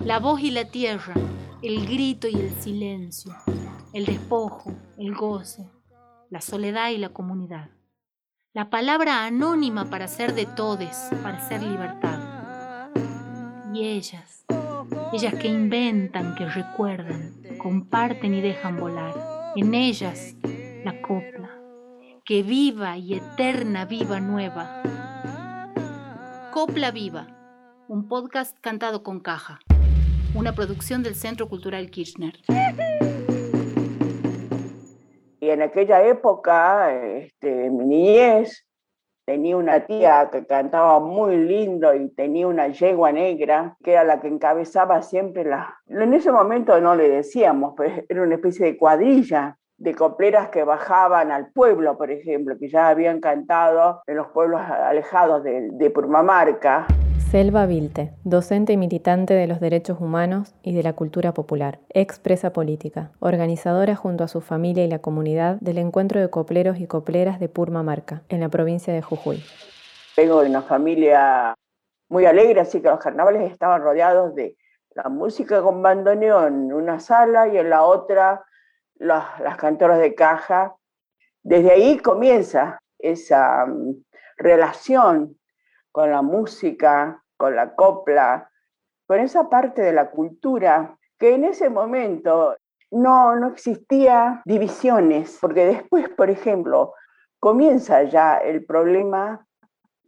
[0.00, 1.12] La voz y la tierra,
[1.60, 3.34] el grito y el silencio,
[3.92, 5.68] el despojo, el goce,
[6.30, 7.70] la soledad y la comunidad.
[8.52, 12.90] La palabra anónima para ser de todes, para ser libertad.
[13.74, 14.44] Y ellas,
[15.12, 19.52] ellas que inventan, que recuerdan, comparten y dejan volar.
[19.56, 20.36] En ellas
[20.84, 21.50] la copla,
[22.24, 24.82] que viva y eterna viva nueva.
[26.52, 27.26] Copla Viva,
[27.88, 29.60] un podcast cantado con caja,
[30.34, 32.34] una producción del Centro Cultural Kirchner.
[35.40, 38.66] Y en aquella época, este, mi niñez,
[39.24, 44.20] tenía una tía que cantaba muy lindo y tenía una yegua negra, que era la
[44.20, 45.76] que encabezaba siempre la...
[45.86, 50.64] En ese momento no le decíamos, pues era una especie de cuadrilla de copleras que
[50.64, 55.90] bajaban al pueblo, por ejemplo, que ya habían cantado en los pueblos alejados de, de
[55.90, 56.86] Purmamarca.
[57.30, 62.54] Selva Vilte, docente y militante de los derechos humanos y de la cultura popular, expresa
[62.54, 67.38] política, organizadora junto a su familia y la comunidad del encuentro de copleros y copleras
[67.38, 69.44] de Purmamarca, en la provincia de Jujuy.
[70.16, 71.54] Vengo de una familia
[72.08, 74.56] muy alegre, así que los carnavales estaban rodeados de
[74.94, 78.42] la música con bandoneón en una sala y en la otra
[78.94, 79.26] las,
[79.58, 80.76] cantoras de caja.
[81.42, 84.02] Desde ahí comienza esa um,
[84.38, 85.37] relación
[85.98, 88.48] con la música, con la copla,
[89.08, 92.56] con esa parte de la cultura que en ese momento
[92.92, 96.94] no, no existía divisiones, porque después, por ejemplo,
[97.40, 99.44] comienza ya el problema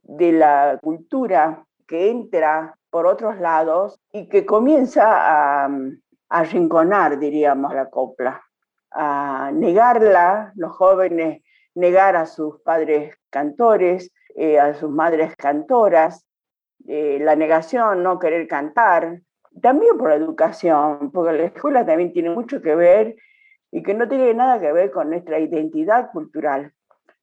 [0.05, 5.69] de la cultura que entra por otros lados y que comienza a,
[6.29, 6.45] a
[7.19, 8.41] diríamos, la copla
[8.93, 11.43] a negarla, los jóvenes
[11.75, 16.27] negar a sus padres cantores, eh, a sus madres cantoras,
[16.87, 19.21] eh, la negación, no querer cantar,
[19.61, 23.17] también por la educación, porque la escuela también tiene mucho que ver
[23.71, 26.73] y que no tiene nada que ver con nuestra identidad cultural.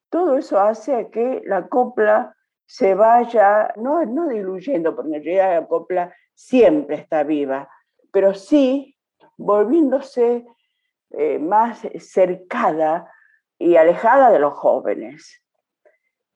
[0.10, 2.36] Todo eso hace que la copla
[2.66, 7.70] se vaya, no, no diluyendo, porque en realidad la copla siempre está viva,
[8.12, 8.98] pero sí
[9.38, 10.46] volviéndose
[11.12, 13.12] eh, más cercada
[13.58, 15.42] y alejada de los jóvenes.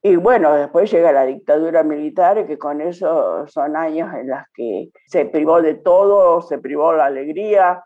[0.04, 4.90] Y bueno, después llega la dictadura militar, que con eso son años en los que
[5.06, 7.84] se privó de todo, se privó la alegría,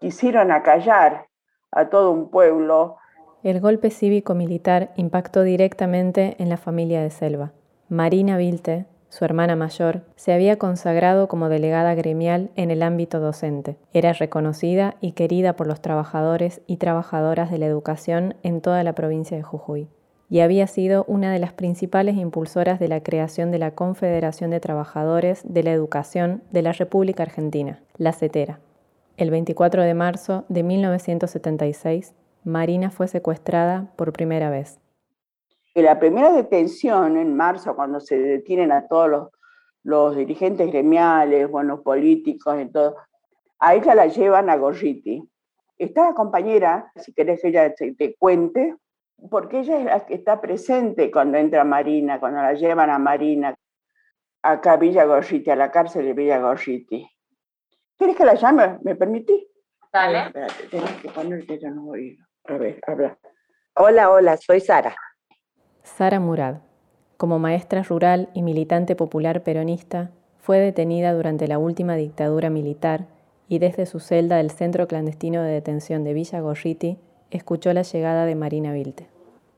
[0.00, 1.26] quisieron acallar
[1.70, 2.96] a todo un pueblo.
[3.42, 7.52] El golpe cívico-militar impactó directamente en la familia de Selva.
[7.90, 13.76] Marina Vilte, su hermana mayor, se había consagrado como delegada gremial en el ámbito docente.
[13.92, 18.94] Era reconocida y querida por los trabajadores y trabajadoras de la educación en toda la
[18.94, 19.90] provincia de Jujuy
[20.28, 24.60] y había sido una de las principales impulsoras de la creación de la Confederación de
[24.60, 28.60] Trabajadores de la Educación de la República Argentina, la CETERA.
[29.16, 34.78] El 24 de marzo de 1976, Marina fue secuestrada por primera vez
[35.82, 39.30] la primera detención en marzo, cuando se detienen a todos
[39.82, 42.70] los, dirigentes gremiales, bueno, políticos y
[43.60, 45.22] a ella la llevan a Gorriti.
[45.78, 48.76] Está la compañera, si querés que ella te, cuente,
[49.30, 53.54] porque ella es la que está presente cuando entra Marina, cuando la llevan a Marina,
[54.42, 57.08] acá a Villa Gorriti, a la cárcel de Villa Gorriti.
[57.96, 58.78] ¿Quieres que la llame?
[58.82, 59.46] ¿Me permitís?
[59.92, 60.26] Dale.
[60.26, 62.24] Espérate, tenés que poner que yo no oído.
[62.44, 63.18] A ver, habla.
[63.74, 64.94] Hola, hola, soy Sara.
[65.82, 66.58] Sara Murad,
[67.16, 73.06] como maestra rural y militante popular peronista, fue detenida durante la última dictadura militar
[73.48, 76.98] y desde su celda del Centro Clandestino de Detención de Villa Gorriti
[77.30, 79.08] escuchó la llegada de Marina Vilte.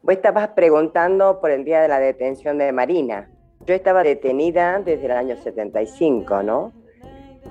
[0.02, 3.30] Vos estabas preguntando por el día de la detención de Marina.
[3.66, 6.72] Yo estaba detenida desde el año 75, ¿no?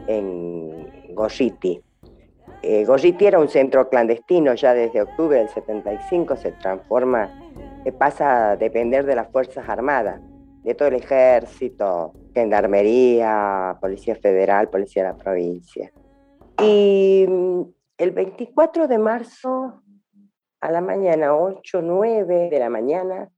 [0.07, 1.81] En Gorriti.
[2.61, 7.29] Eh, Gorriti era un centro clandestino, ya desde octubre del 75 se transforma
[7.91, 10.21] pasa a depender de las Fuerzas Armadas,
[10.63, 15.91] de todo el ejército, gendarmería, Policía Federal, Policía de la provincia.
[16.61, 17.61] Y mm,
[17.97, 19.81] el 24 de marzo,
[20.61, 23.29] a la mañana, 8, 9 de la mañana,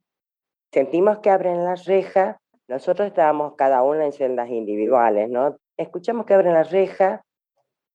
[0.72, 2.40] sentimos que abren la reja.
[2.68, 5.58] Nosotros estábamos cada una en celdas individuales, ¿no?
[5.78, 7.24] Escuchamos que abren la reja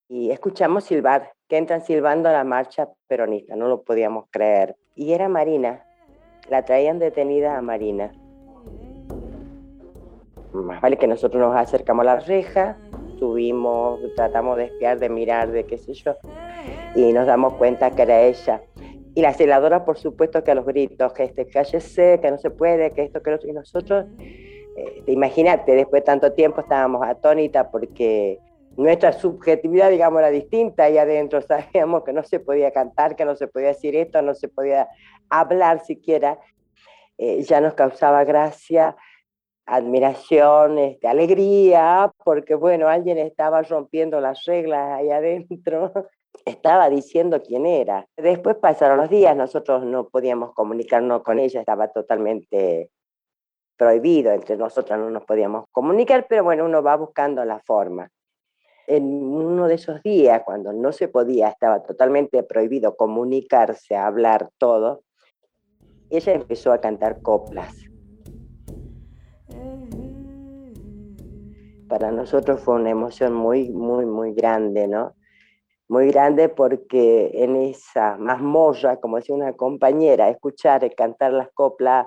[0.09, 4.77] y escuchamos silbar, que entran silbando la marcha peronista, no lo podíamos creer.
[4.95, 5.85] Y era Marina,
[6.49, 8.13] la traían detenida a Marina.
[10.53, 12.79] Más vale que nosotros nos acercamos a la reja,
[13.19, 16.15] subimos, tratamos de espiar, de mirar, de qué sé yo,
[16.95, 18.63] y nos damos cuenta que era ella.
[19.17, 22.51] Y la celadora, por supuesto, que a los gritos, que este cállese, que no se
[22.51, 23.49] puede, que esto, que lo otro.
[23.49, 28.39] Y nosotros, eh, imagínate, después de tanto tiempo estábamos atónitas porque
[28.77, 33.37] nuestra subjetividad, digamos, era distinta y adentro sabíamos que no se podía cantar, que no
[33.37, 34.87] se podía decir esto, no se podía
[35.31, 36.39] hablar siquiera.
[37.17, 38.97] Eh, ya nos causaba gracia,
[39.65, 45.93] admiración, este, alegría, porque bueno, alguien estaba rompiendo las reglas ahí adentro,
[46.45, 48.07] estaba diciendo quién era.
[48.17, 52.91] Después pasaron los días, nosotros no podíamos comunicarnos con ella, estaba totalmente
[53.77, 58.11] prohibido, entre nosotros no nos podíamos comunicar, pero bueno, uno va buscando la forma
[58.87, 65.03] en uno de esos días, cuando no se podía, estaba totalmente prohibido comunicarse, hablar todo,
[66.09, 67.75] ella empezó a cantar coplas.
[71.89, 75.15] Para nosotros fue una emoción muy, muy, muy grande, ¿no?
[75.89, 82.07] Muy grande porque en esa mazmorra, como decía una compañera, escuchar cantar las coplas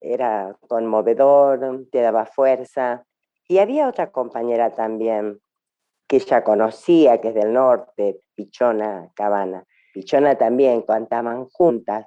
[0.00, 3.04] era conmovedor, te daba fuerza.
[3.48, 5.40] Y había otra compañera también,
[6.06, 9.64] que ella conocía, que es del norte, Pichona Cabana.
[9.92, 12.06] Pichona también cantaban juntas,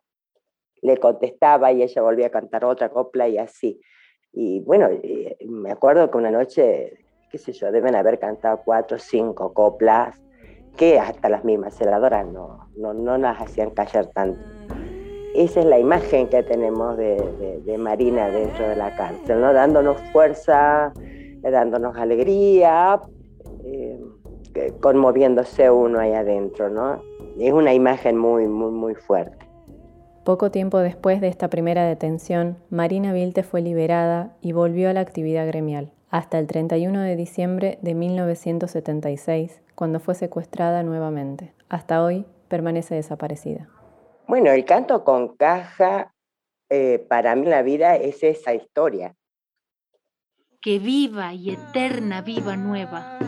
[0.81, 3.79] le contestaba y ella volvía a cantar otra copla y así.
[4.33, 8.97] Y bueno, eh, me acuerdo que una noche, qué sé yo, deben haber cantado cuatro
[8.97, 10.21] o cinco coplas,
[10.77, 14.39] que hasta las mismas celadoras no, no, no las hacían callar tanto.
[15.35, 19.53] Esa es la imagen que tenemos de, de Marina dentro de la cárcel, ¿no?
[19.53, 20.93] dándonos fuerza,
[21.41, 23.01] dándonos alegría,
[23.63, 23.99] eh,
[24.81, 27.01] conmoviéndose uno ahí adentro, ¿no?
[27.39, 29.45] Es una imagen muy, muy, muy fuerte.
[30.23, 34.99] Poco tiempo después de esta primera detención, Marina Vilte fue liberada y volvió a la
[34.99, 41.53] actividad gremial, hasta el 31 de diciembre de 1976, cuando fue secuestrada nuevamente.
[41.69, 43.69] Hasta hoy permanece desaparecida.
[44.27, 46.15] Bueno, el canto con caja,
[46.67, 49.13] eh, para mí la vida es esa historia.
[50.61, 53.19] Que viva y eterna viva nueva.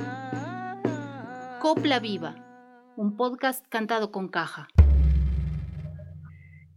[1.61, 2.33] Copla Viva,
[2.97, 4.67] un podcast cantado con caja.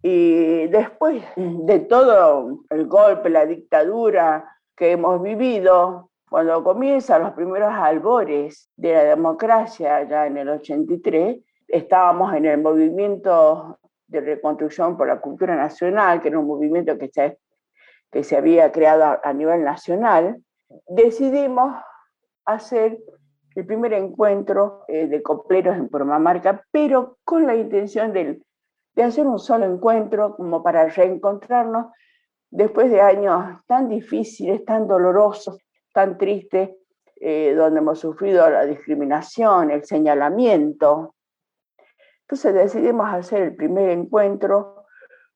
[0.02, 7.74] Y después de todo el golpe, la dictadura que hemos vivido, cuando comienzan los primeros
[7.74, 11.36] albores de la democracia, ya en el 83,
[11.68, 17.10] estábamos en el movimiento de reconstrucción por la cultura nacional, que era un movimiento que
[17.12, 17.38] se,
[18.10, 20.42] que se había creado a nivel nacional,
[20.88, 21.76] decidimos
[22.46, 22.98] hacer
[23.54, 28.40] el primer encuentro eh, de copleros en Purmamarca, pero con la intención de,
[28.94, 31.92] de hacer un solo encuentro como para reencontrarnos
[32.48, 35.58] después de años tan difíciles, tan dolorosos,
[35.92, 36.70] tan tristes,
[37.20, 41.14] eh, donde hemos sufrido la discriminación, el señalamiento.
[42.22, 44.82] Entonces decidimos hacer el primer encuentro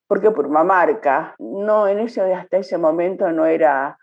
[0.06, 3.99] porque Purmamarca no en ese hasta ese momento no era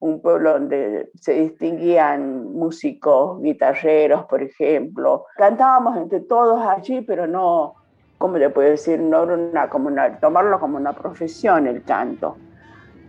[0.00, 5.26] un pueblo donde se distinguían músicos, guitarreros, por ejemplo.
[5.36, 7.74] Cantábamos entre todos allí, pero no,
[8.16, 9.00] ¿cómo le puedo decir?
[9.00, 9.90] No una, como
[10.20, 12.36] tomarlo como una profesión el canto.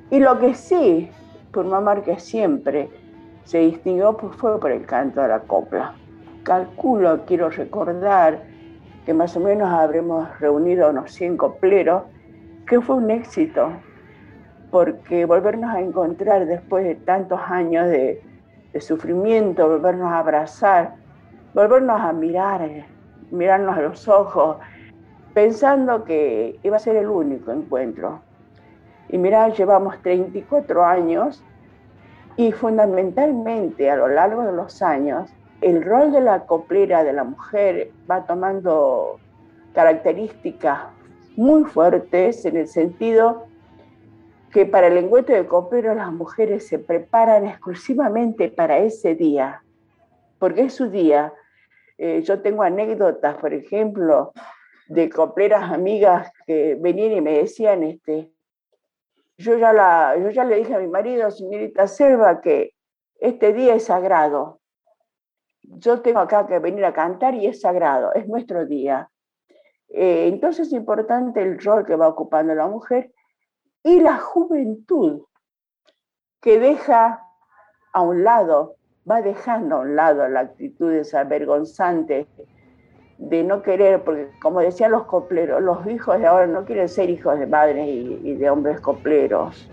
[0.09, 1.11] Y lo que sí,
[1.51, 2.89] por mamar que siempre
[3.43, 5.95] se distinguió pues fue por el canto de la copla.
[6.43, 8.43] Calculo, quiero recordar,
[9.05, 12.03] que más o menos habremos reunido unos 100 copleros,
[12.67, 13.71] que fue un éxito
[14.71, 18.21] porque volvernos a encontrar después de tantos años de,
[18.79, 20.95] sufrimiento, volvernos a abrazar,
[21.53, 22.85] volvernos a mirar,
[23.31, 24.57] mirarnos a los ojos,
[25.33, 28.21] pensando que iba a ser el único encuentro.
[29.09, 31.43] Y mirá, llevamos 34 años
[32.37, 35.29] y fundamentalmente a lo largo de los años,
[35.61, 39.19] el rol de la coplera de la mujer va tomando
[39.73, 40.83] características
[41.35, 43.47] muy fuertes en el sentido
[44.51, 49.63] que para el encuentro de copero las mujeres se preparan exclusivamente para ese día,
[50.39, 51.33] porque es su día.
[51.97, 54.31] Eh, yo tengo anécdotas, por ejemplo,
[54.87, 58.31] de copleras amigas que venían y me decían, este,
[59.39, 62.73] yo ya, la, yo ya le dije a mi marido, señorita Selva, que
[63.15, 64.59] este día es sagrado.
[65.61, 69.09] Yo tengo acá que venir a cantar y es sagrado, es nuestro día.
[69.87, 73.13] Eh, entonces es importante el rol que va ocupando la mujer
[73.81, 75.23] y la juventud
[76.41, 77.23] que deja
[77.93, 78.75] a un lado,
[79.09, 82.27] va dejando a un lado la actitud avergonzante
[83.19, 87.09] de no querer, porque como decían los copleros, los hijos de ahora no quieren ser
[87.09, 89.69] hijos de madres y, de hombres copleros.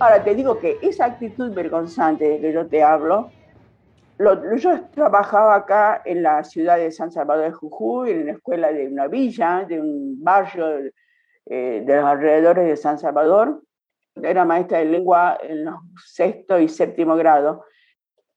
[0.00, 3.30] Ahora te digo que esa actitud vergonzante de que yo te hablo,
[4.56, 8.86] yo trabajaba acá en la ciudad de San Salvador de Jujuy, en la escuela de
[8.86, 10.90] una villa, de un barrio
[11.46, 13.62] eh, de los alrededores de San Salvador.
[14.22, 17.64] Era maestra de lengua en los sexto y séptimo grado.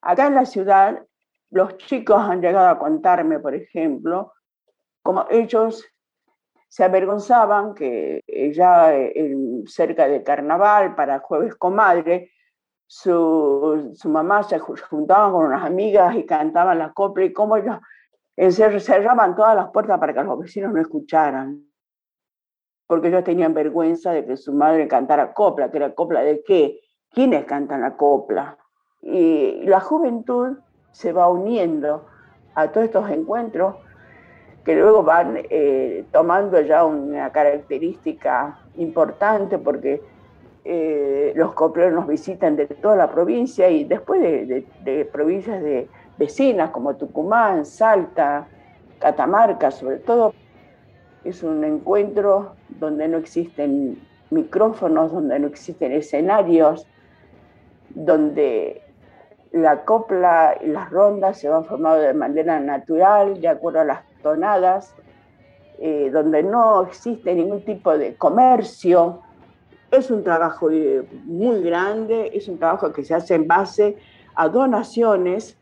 [0.02, 1.04] Acá en la ciudad,
[1.50, 4.32] los chicos han llegado a contarme, por ejemplo,
[5.02, 5.86] como ellos
[6.70, 8.22] se avergonzaban que
[8.56, 8.94] ya
[9.68, 12.32] cerca de carnaval, para jueves comadre,
[12.88, 17.78] su, su mamá se juntaba con unas amigas y cantaban la copla y cómo ellos
[18.84, 21.64] cerraban todas las puertas para que los vecinos no escucharan.
[22.88, 26.80] Porque ellos tenían vergüenza de que su madre cantara copla, que era copla de qué,
[27.10, 28.58] quiénes cantan la copla.
[29.02, 30.58] Y la juventud
[30.92, 32.06] se va uniendo
[32.56, 33.76] a todos estos encuentros
[34.64, 40.02] que luego van eh, tomando ya una característica importante porque
[40.66, 46.70] eh, los copleros nos visitan de toda la provincia y después de, provincias de vecinas
[46.72, 48.48] como Tucumán, Salta,
[49.00, 50.34] Catamarca sobre todo.
[51.26, 56.88] Es un encuentro donde no existen micrófonos, donde no existen escenarios,
[57.90, 58.82] donde
[59.52, 64.00] la copla y las rondas se van formando de manera natural, de acuerdo a las
[64.22, 64.96] tonadas,
[65.80, 69.22] eh, donde no existe ningún tipo de comercio,
[69.94, 73.96] es un trabajo eh, muy grande, es un trabajo que se hace en base
[74.34, 75.56] a donaciones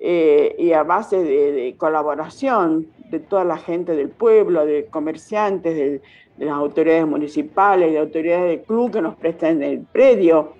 [0.00, 6.02] eh, y a base de, colaboración de toda la gente del pueblo, de comerciantes, de,
[6.38, 10.54] las autoridades municipales, de autoridades del club que nos prestan el predio.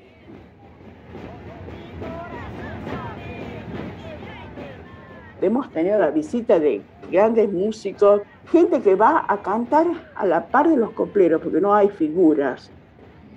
[5.41, 8.21] Hemos tenido la visita de grandes músicos,
[8.51, 12.71] gente que va a cantar a la par de los copleros, porque no hay figuras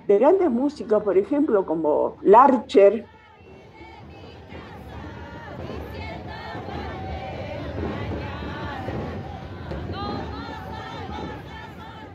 [0.06, 3.06] de grandes músicos, por ejemplo, como Larcher.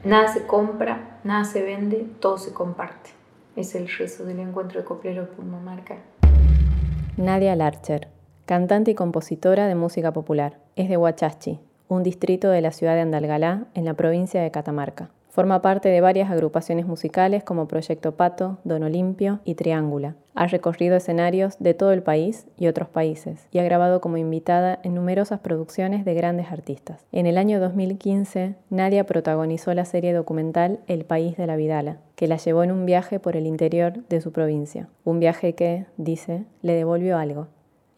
[0.03, 3.11] Nada se compra, nada se vende, todo se comparte.
[3.55, 5.97] Es el rezo del encuentro de coplero Purmamarca.
[7.17, 8.07] Nadia Larcher,
[8.45, 10.57] cantante y compositora de música popular.
[10.75, 15.09] Es de Huachachi, un distrito de la ciudad de Andalgalá, en la provincia de Catamarca.
[15.31, 20.15] Forma parte de varias agrupaciones musicales como Proyecto Pato, Don Olimpio y Triángula.
[20.35, 24.79] Ha recorrido escenarios de todo el país y otros países y ha grabado como invitada
[24.83, 27.05] en numerosas producciones de grandes artistas.
[27.13, 32.27] En el año 2015, Nadia protagonizó la serie documental El País de la Vidala, que
[32.27, 34.89] la llevó en un viaje por el interior de su provincia.
[35.05, 37.47] Un viaje que, dice, le devolvió algo.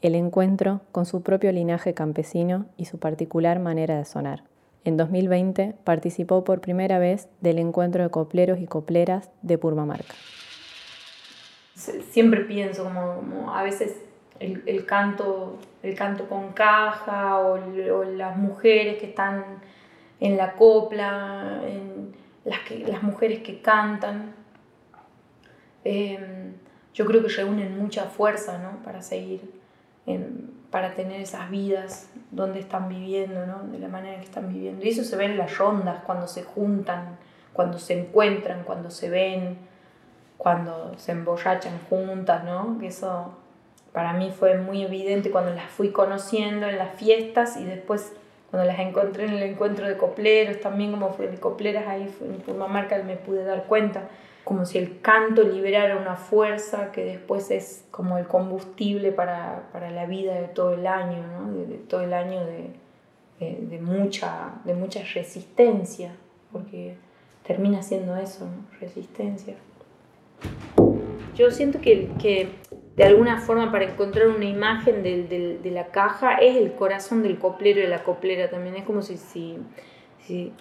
[0.03, 4.43] El encuentro con su propio linaje campesino y su particular manera de sonar.
[4.85, 10.13] En 2020 participó por primera vez del encuentro de copleros y copleras de Purmamarca.
[12.11, 13.95] Siempre pienso como, a veces
[14.39, 17.57] el, canto, el canto con caja o,
[18.05, 19.43] las mujeres que están
[20.19, 21.61] en la copla,
[22.43, 24.33] las, que, las mujeres que cantan.
[25.85, 26.53] Em,
[26.93, 28.83] yo creo que reúnen mucha fuerza ¿no?
[28.83, 29.41] para seguir,
[30.69, 33.63] para tener esas vidas donde están viviendo, ¿no?
[33.71, 34.83] de la manera que están viviendo.
[34.83, 37.17] Y eso se ve en las rondas, cuando se juntan,
[37.53, 39.57] cuando se encuentran, cuando se ven,
[40.37, 42.77] cuando se emborrachan juntas, ¿no?
[42.79, 43.33] Que eso
[43.93, 48.11] para mí fue muy evidente cuando las fui conociendo en las fiestas y después
[48.49, 52.37] cuando las encontré en el encuentro de copleros, también como fue de copleras ahí en
[52.41, 54.09] Purmamarca me pude dar cuenta
[54.43, 60.05] como si el canto liberara una fuerza que después es como el combustible para, la
[60.05, 61.23] vida de todo el año,
[61.53, 66.15] de, todo el año de, mucha, de mucha resistencia,
[66.51, 66.95] porque
[67.45, 68.47] termina siendo eso,
[68.81, 69.55] resistencia.
[71.35, 72.49] Yo siento que, que,
[72.97, 77.79] de alguna forma para encontrar una imagen de, la caja es el corazón del coplero
[77.79, 80.53] y de la coplera también, es como si, si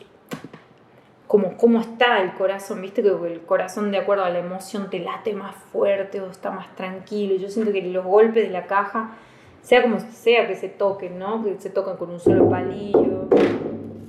[1.33, 4.99] como cómo está el corazón, viste que el corazón de acuerdo a la emoción te
[4.99, 7.37] late más fuerte o está más tranquilo.
[7.37, 9.17] Yo siento que los golpes de la caja,
[9.63, 11.43] sea como sea que se toquen, ¿no?
[11.43, 13.31] Que se tocan con un solo palillo,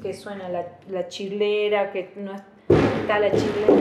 [0.01, 3.73] que suena la, chilera, que no está la chilera.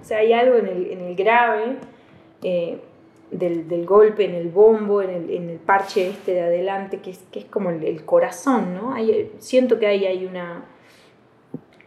[0.00, 1.76] O sea, hay algo en el, en el grave
[2.42, 2.80] eh,
[3.30, 7.18] del, golpe en el bombo, en el, en el, parche este de adelante, que es,
[7.30, 8.94] que es como el, corazón, ¿no?
[8.94, 10.64] Hay, siento que ahí hay una,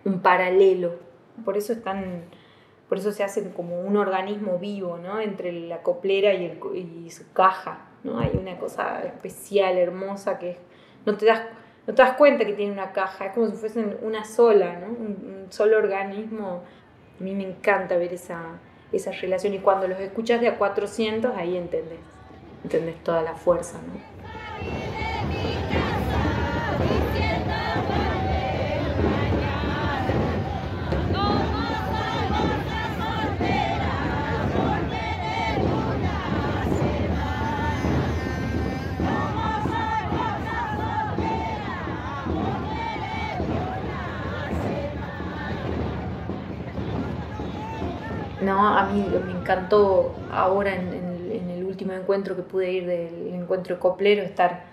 [0.05, 0.95] un paralelo,
[1.43, 2.25] por eso están
[2.91, 5.21] por eso se hacen como un organismo vivo, ¿no?
[5.21, 8.19] Entre la coplera y, el, su caja, ¿no?
[8.19, 10.57] Hay una cosa especial, hermosa, que
[11.05, 11.41] no te das,
[11.87, 14.87] no te das cuenta que tiene una caja, es como si fuesen una sola, ¿no?
[14.87, 16.63] un, solo organismo.
[17.17, 18.59] A mí me encanta ver esa,
[18.91, 21.99] esa relación y cuando los escuchas de a 400, ahí entendés,
[22.63, 23.79] entendés toda la fuerza.
[23.87, 24.20] ¿no?
[48.51, 53.75] No, a mí me encantó ahora en, el último encuentro que pude ir del encuentro
[53.75, 54.65] de coplero, estar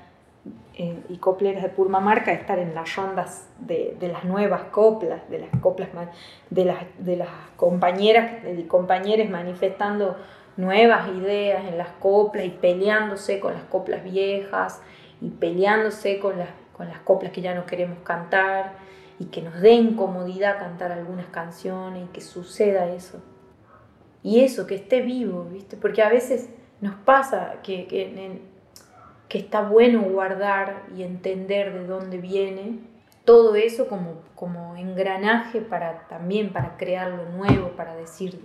[0.75, 5.50] eh, y copleras de Purmamarca, estar en las rondas de, las nuevas coplas, de las
[5.61, 5.90] coplas
[6.50, 10.16] de las, de las compañeras y compañeros manifestando
[10.56, 14.82] nuevas ideas en las coplas y peleándose con las coplas viejas
[15.20, 18.73] y peleándose con las, con las coplas que ya no queremos cantar
[19.20, 23.23] y que nos den comodidad cantar algunas canciones y que suceda eso
[24.22, 25.76] y eso, que esté vivo, ¿viste?
[25.76, 26.48] Porque a veces
[26.80, 28.40] nos pasa que, que,
[29.28, 32.78] que, está bueno guardar y entender de dónde viene
[33.25, 38.40] todo eso como, como engranaje para también para crear lo nuevo, para decir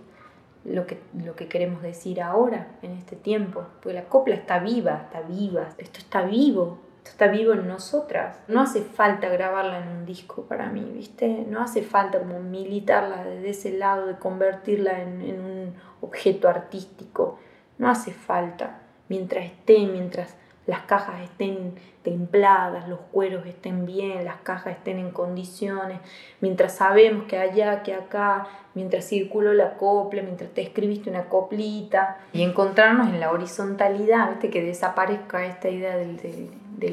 [0.66, 3.66] lo que, lo que queremos decir ahora, en este tiempo.
[3.82, 8.40] Porque la copla está viva, está viva, esto está vivo, está vivo en nosotras.
[8.48, 11.46] No hace falta grabarla en un disco para mí, ¿viste?
[11.48, 17.40] No hace falta como militarla desde ese lado, de convertirla en, en un objeto artístico.
[17.78, 18.80] No hace falta.
[19.10, 25.12] Mientras esté, mientras las cajas estén templadas, los cueros estén bien, las cajas estén en
[25.12, 26.00] condiciones,
[26.42, 32.18] mientras sabemos que allá, que acá, mientras circuló la copla, mientras te escribiste una coplita,
[32.32, 34.50] y encontrarnos en la horizontalidad, ¿viste?
[34.50, 36.18] que desaparezca esta idea del,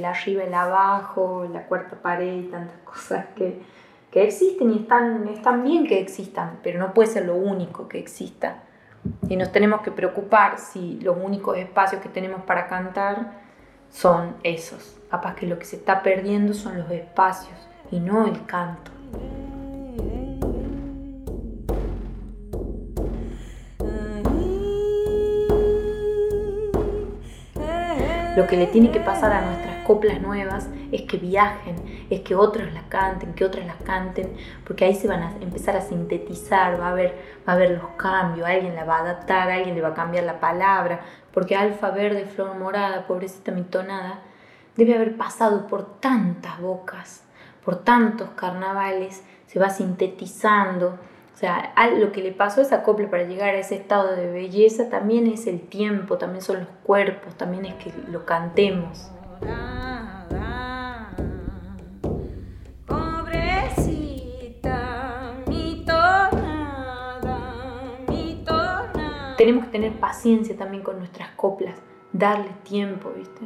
[0.04, 3.60] arriba y el abajo, la cuarta pared, tantas cosas que,
[4.10, 7.98] que existen y están, están bien que existan, pero no puede ser lo único que
[7.98, 8.62] exista.
[9.28, 13.40] Y nos tenemos que preocupar si los únicos espacios que tenemos para cantar
[13.90, 14.96] son esos.
[15.10, 17.58] Capaz que lo que se está perdiendo son los espacios
[17.90, 18.90] y no el canto.
[28.36, 31.74] Lo que le tiene que pasar a nuestras coplas nuevas es que viajen,
[32.10, 35.74] es que otros las canten, que otras las canten, porque ahí se van a empezar
[35.76, 39.50] a sintetizar, va a haber, va a haber los cambios, alguien la va a adaptar,
[39.50, 41.00] alguien le va a cambiar la palabra,
[41.34, 44.20] porque alfa verde, flor morada, pobrecita mitonada,
[44.76, 47.24] debe haber pasado por tantas bocas,
[47.64, 51.00] por tantos carnavales, se va sintetizando.
[51.34, 54.30] O sea, lo que le pasó a esa copla para llegar a ese estado de
[54.30, 59.10] belleza también es el tiempo, también son los cuerpos, también es que lo cantemos.
[69.40, 71.74] Tenemos que tener paciencia también con nuestras coplas,
[72.12, 73.40] darle tiempo, ¿viste?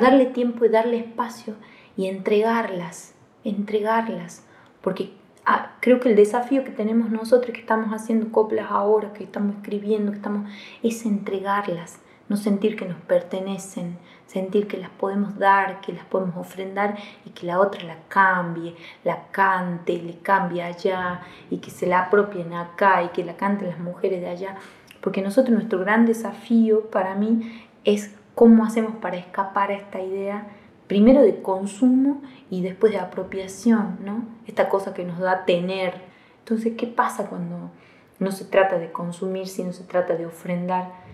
[0.00, 1.52] Darle tiempo y darle espacio
[1.94, 3.15] y entregarlas,
[3.48, 4.44] entregarlas,
[4.80, 5.12] porque
[5.44, 9.56] ah, creo que el desafío que tenemos nosotros que estamos haciendo coplas ahora, que estamos
[9.56, 10.50] escribiendo, que estamos,
[10.82, 16.36] es entregarlas no sentir que nos pertenecen, sentir que las podemos dar, que las podemos
[16.36, 21.86] ofrendar y que la otra la cambie, la cante, le cambie allá y que se
[21.86, 24.56] la apropien acá y que la canten las mujeres de allá.
[25.00, 30.48] Porque nosotros nuestro gran desafío para mí es cómo hacemos para escapar a esta idea
[30.86, 34.24] primero de consumo y después de apropiación, ¿no?
[34.46, 35.94] Esta cosa que nos da tener.
[36.40, 37.70] Entonces, ¿qué pasa cuando
[38.18, 41.06] no se trata de consumir, sino se trata de ofrendar?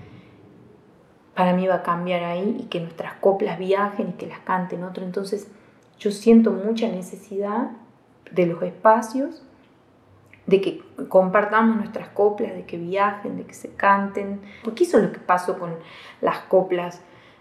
[1.34, 4.84] para mí va a cambiar ahí y que nuestras coplas viajen y que las canten
[4.84, 5.04] otro.
[5.04, 5.50] Entonces
[5.98, 7.70] yo siento mucha necesidad
[8.30, 9.42] de los espacios,
[10.46, 14.40] de que compartamos nuestras coplas, de que viajen, de que se canten.
[14.64, 15.76] Porque eso es lo que pasó con
[16.20, 17.00] las coplas.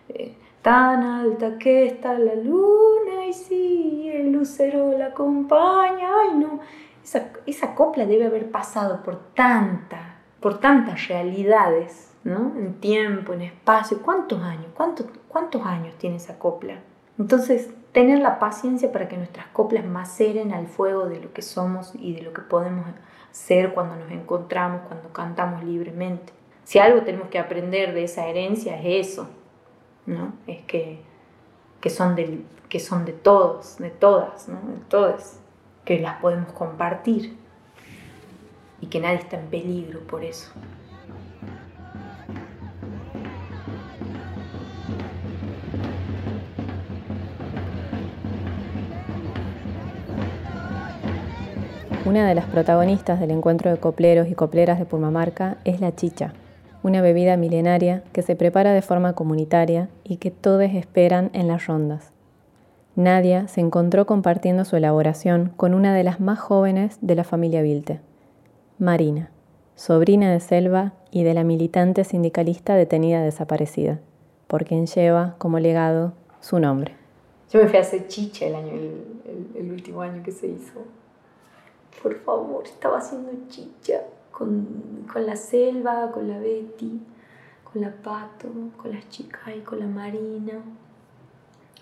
[0.10, 6.60] Eh, tan alta que está la luna y si el lucero la acompaña, ay no,
[7.04, 12.54] esa, esa copla debe haber pasado por tanta, por tantas realidades ¿no?
[12.58, 14.02] En tiempo, en espacio.
[14.02, 14.68] ¿Cuántos años?
[14.76, 16.80] ¿Cuántos, ¿Cuántos años tiene esa copla?
[17.18, 21.94] Entonces, tener la paciencia para que nuestras coplas maceren al fuego de lo que somos
[21.96, 22.86] y de lo que podemos
[23.32, 26.34] ser cuando nos encontramos, cuando cantamos libremente.
[26.64, 29.28] Si algo tenemos que aprender de esa herencia es eso,
[30.06, 30.34] ¿no?
[30.48, 31.02] Es que,
[31.80, 34.60] que, son, de, que son de todos, de todas, ¿no?
[34.62, 35.40] De todas,
[35.86, 37.38] que las podemos compartir.
[38.82, 40.52] y que nadie está en peligro por eso.
[52.04, 56.34] Una de las protagonistas del encuentro de copleros y copleras de Purmamarca es la chicha,
[56.84, 61.68] una bebida milenaria que se prepara de forma comunitaria y que todos esperan en las
[61.68, 62.12] rondas.
[62.96, 67.62] Nadia se encontró compartiendo su elaboración con una de las más jóvenes de la familia
[67.62, 68.00] Vilte,
[68.80, 69.32] Marina,
[69.76, 74.00] sobrina de Selva y de la militante sindicalista detenida desaparecida,
[74.48, 76.96] por quien lleva como legado su nombre.
[77.52, 78.72] Yo me fui a hacer chicha el, año,
[79.56, 80.82] el último año que se hizo
[82.02, 84.02] por favor, estaba haciendo chicha
[84.42, 87.00] con, la selva, con la Betty,
[87.64, 90.54] con la Pato, con las chicas y con la Marina.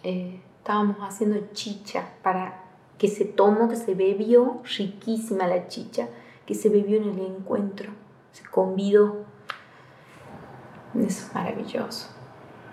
[0.04, 2.64] Eh, estábamos haciendo chicha para
[2.98, 6.10] que se tomó, que se bebió, riquísima la chicha,
[6.46, 7.92] que se bebió en el encuentro,
[8.34, 9.24] se convidó.
[10.96, 12.10] Es maravilloso.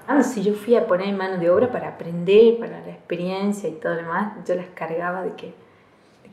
[0.08, 3.72] Ah, si yo fui a poner mano de obra para aprender, para la experiencia y
[3.72, 5.65] todo lo demás, yo las cargaba de que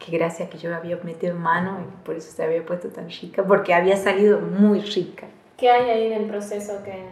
[0.03, 3.43] que gracias que yo había metido mano y por eso se había puesto tan chica,
[3.43, 5.27] porque había salido muy rica.
[5.57, 7.05] ¿Qué hay ahí en el proceso que,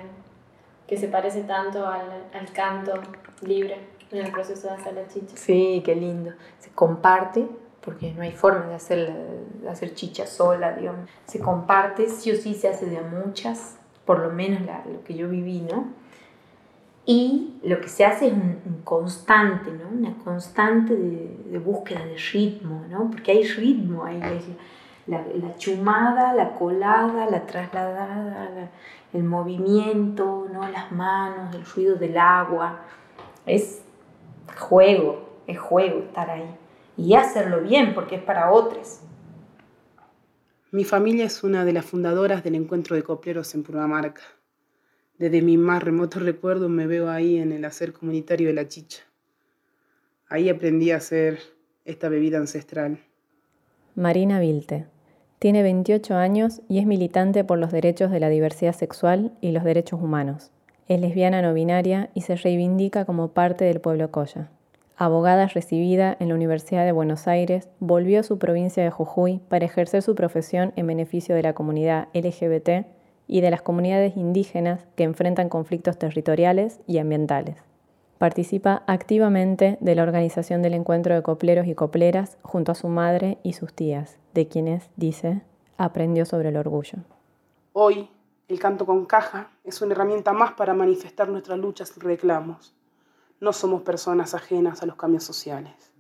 [0.88, 2.02] que se parece tanto al,
[2.34, 2.94] al, canto
[3.42, 3.78] libre
[4.12, 5.36] en el proceso de hacer la chicha?
[5.36, 6.32] Sí, qué lindo.
[6.60, 7.48] Se comparte,
[7.80, 9.14] porque no hay forma de hacer,
[9.62, 11.10] de hacer chicha sola, digamos.
[11.26, 15.30] Se comparte, sí o sí se hace de muchas, por lo menos lo que yo
[15.30, 15.86] viví, ¿no?
[17.14, 19.90] Y lo que se hace es un, constante, ¿no?
[19.90, 23.12] una constante de, búsqueda de ritmo, ¿no?
[23.12, 24.06] porque hay ritmo,
[25.08, 28.72] la, la chumada, la colada, la trasladada,
[29.12, 30.66] el movimiento, ¿no?
[30.70, 32.80] las manos, el ruido del agua.
[33.46, 33.82] Es
[34.58, 36.56] juego, es juego estar ahí.
[36.96, 39.02] Y hacerlo bien, porque es para otros.
[40.72, 44.22] Mi familia es una de las fundadoras del encuentro de copleros en Purmamarca.
[45.22, 49.04] Desde mi más remoto recuerdo me veo ahí en el hacer comunitario de la chicha.
[50.28, 51.38] Ahí aprendí a hacer
[51.86, 52.98] esta bebida ancestral.
[53.94, 54.88] Marina Vilte.
[55.38, 59.64] Tiene 28 años y es militante por los derechos de la diversidad sexual y los
[59.64, 60.50] derechos humanos.
[60.88, 64.50] Es lesbiana no binaria y se reivindica como parte del pueblo Coya.
[64.98, 69.66] Abogada recibida en la Universidad de Buenos Aires, volvió a su provincia de Jujuy para
[69.66, 72.88] ejercer su profesión en beneficio de la comunidad LGBT
[73.28, 77.58] y de las comunidades indígenas que enfrentan conflictos territoriales y ambientales.
[78.18, 83.40] Participa activamente de la organización del encuentro de copleros y copleras junto a su madre
[83.42, 85.42] y sus tías, de quienes, dice,
[85.78, 87.00] aprendió sobre el orgullo.
[87.74, 88.10] Hoy,
[88.48, 92.76] el canto con caja es una herramienta más para manifestar nuestras luchas y reclamos.
[93.40, 95.92] No somos personas ajenas a los cambios sociales.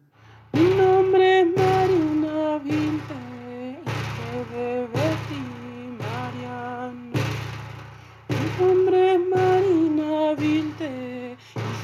[0.54, 2.12] Mi nombre es Marina
[2.62, 3.31] nombre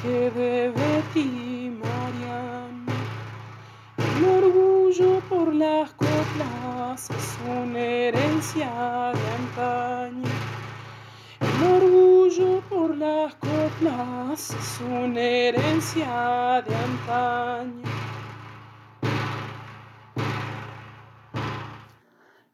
[0.07, 2.85] de Betty Marian.
[3.97, 10.29] El orgullo por las coplas es una herencia de antaño.
[11.41, 17.83] El orgullo por las coplas es una herencia de antaño.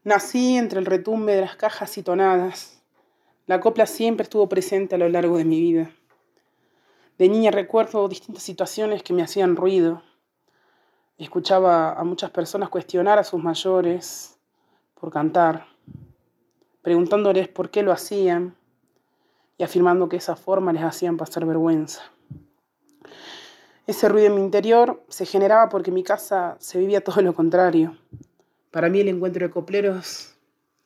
[0.04, 2.84] Nací entre el retumbe de las cajas y tonadas
[3.46, 5.92] la copla siempre estuvo presente a lo largo de mi vida.
[7.18, 10.02] De niña recuerdo distintas situaciones que me hacían ruido.
[11.18, 14.40] Escuchaba a muchas personas cuestionar a sus mayores
[15.00, 15.68] por cantar,
[16.82, 18.56] preguntándoles por qué lo hacían
[19.58, 22.02] y afirmando que esa forma les hacían pasar vergüenza.
[23.86, 27.36] Ese ruido en mi interior se generaba porque en mi casa se vivía todo lo
[27.36, 27.96] contrario.
[28.72, 30.36] Para mí el encuentro de copleros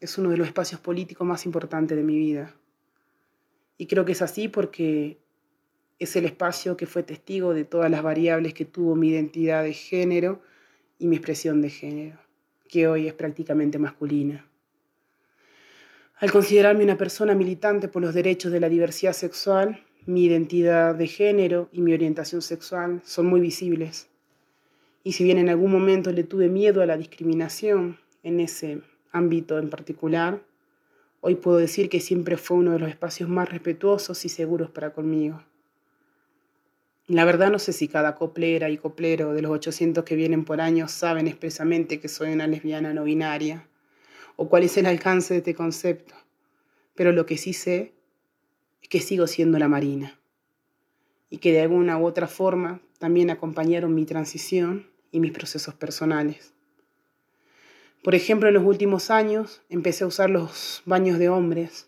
[0.01, 2.53] es uno de los espacios políticos más importantes de mi vida.
[3.77, 5.21] Y creo que es así porque
[5.99, 9.73] es el espacio que fue testigo de todas las variables que tuvo mi identidad de
[9.73, 10.41] género
[10.99, 12.19] y mi expresión de género,
[12.67, 14.45] que hoy es prácticamente masculina.
[16.19, 21.07] Al considerarme una persona militante por los derechos de la diversidad sexual, mi identidad de
[21.07, 24.07] género y mi orientación sexual son muy visibles.
[25.03, 28.81] Y si bien en algún momento le tuve miedo a la discriminación en ese
[29.11, 30.41] ámbito en particular,
[31.21, 34.93] hoy puedo decir que siempre fue uno de los espacios más respetuosos y seguros para
[34.93, 35.43] conmigo.
[37.09, 40.59] La verdad no sé si cada coplera y coplero de los 800 que vienen por
[40.59, 43.65] año saben expresamente que soy una lesbiana no binaria
[44.35, 46.15] o cuál es el alcance de este concepto,
[46.95, 47.93] pero lo que sí sé
[48.81, 50.19] es que sigo siendo la Marina
[51.29, 56.53] y que de alguna u otra forma también acompañaron mi transición y mis procesos personales.
[58.03, 61.87] Por ejemplo, en los últimos años empecé a usar los baños de hombres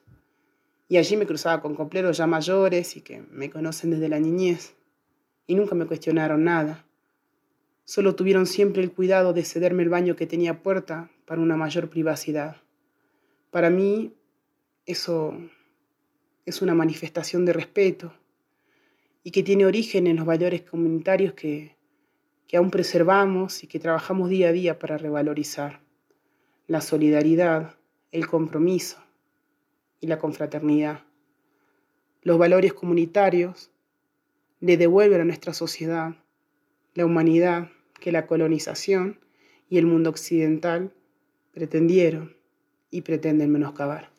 [0.87, 4.78] y allí me cruzaba con copleros ya mayores y que me conocen desde la niñez
[5.49, 6.85] y nunca me cuestionaron nada.
[7.83, 11.89] Solo tuvieron siempre el cuidado de cederme el baño que tenía puerta para una mayor
[11.89, 12.57] privacidad.
[13.49, 14.13] Para mí
[14.85, 15.35] eso
[16.45, 18.13] es una manifestación de respeto
[19.23, 21.75] y que tiene origen en los valores comunitarios que,
[22.47, 25.81] que aún preservamos y que trabajamos día a día para revalorizar.
[26.67, 27.75] La solidaridad,
[28.11, 29.03] el compromiso
[29.99, 31.05] y la confraternidad.
[32.21, 33.71] Los valores comunitarios
[34.61, 36.15] le devuelven a nuestra sociedad
[36.93, 37.69] la humanidad
[37.99, 39.19] que la colonización
[39.69, 40.91] y el mundo occidental
[41.53, 42.35] pretendieron
[42.91, 44.09] y pretenden menoscabar.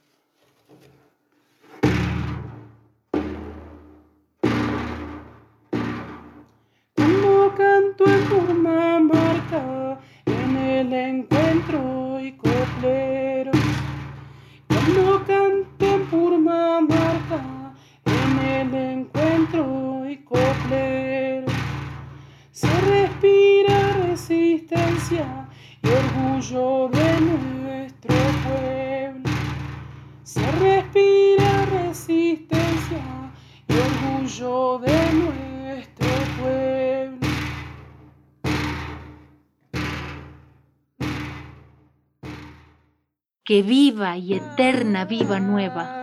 [43.50, 46.02] Que viva y eterna viva nueva.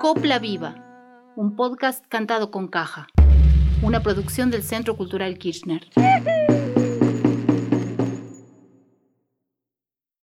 [0.00, 0.74] Copla Viva,
[1.36, 3.06] un podcast cantado con caja,
[3.80, 5.88] una producción del Centro Cultural Kirchner.